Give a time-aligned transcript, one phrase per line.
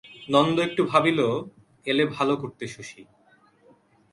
[0.29, 1.19] নন্দ একটু ভাবিল,
[1.85, 3.01] এলে ভালো করতে শশী।